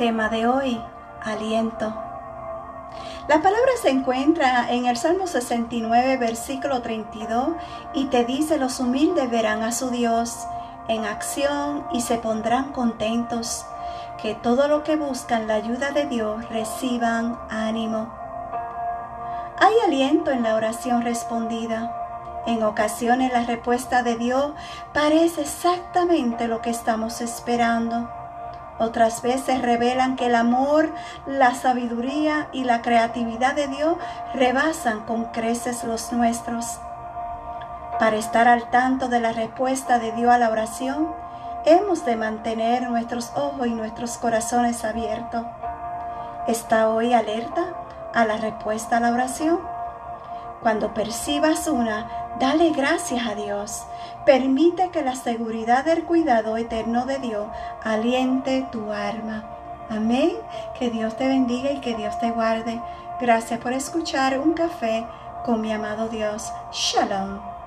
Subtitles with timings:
[0.00, 0.82] Tema de hoy,
[1.22, 1.92] aliento.
[3.28, 7.50] La palabra se encuentra en el Salmo 69, versículo 32,
[7.92, 10.46] y te dice, los humildes verán a su Dios
[10.88, 13.66] en acción y se pondrán contentos,
[14.22, 18.10] que todo lo que buscan la ayuda de Dios reciban ánimo.
[19.58, 21.94] Hay aliento en la oración respondida.
[22.46, 24.52] En ocasiones la respuesta de Dios
[24.94, 28.08] parece exactamente lo que estamos esperando.
[28.80, 30.88] Otras veces revelan que el amor,
[31.26, 33.96] la sabiduría y la creatividad de Dios
[34.32, 36.64] rebasan con creces los nuestros.
[37.98, 41.12] Para estar al tanto de la respuesta de Dios a la oración,
[41.66, 45.44] hemos de mantener nuestros ojos y nuestros corazones abiertos.
[46.48, 47.74] ¿Está hoy alerta
[48.14, 49.60] a la respuesta a la oración?
[50.60, 52.06] Cuando percibas una,
[52.38, 53.84] dale gracias a Dios.
[54.26, 57.46] Permite que la seguridad del cuidado eterno de Dios
[57.82, 59.44] aliente tu alma.
[59.88, 60.32] Amén.
[60.78, 62.80] Que Dios te bendiga y que Dios te guarde.
[63.20, 65.06] Gracias por escuchar un café
[65.44, 66.52] con mi amado Dios.
[66.72, 67.59] Shalom.